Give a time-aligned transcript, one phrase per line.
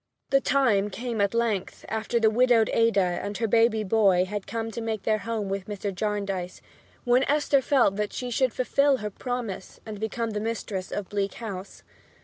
[0.31, 4.71] The time came at length, after the widowed Ada and her baby boy had come
[4.71, 5.93] to make their home with Mr.
[5.93, 6.59] Jarndyce,
[7.03, 11.35] when Esther felt that she should fulfil her promise and become the mistress of Bleak
[11.35, 11.83] House.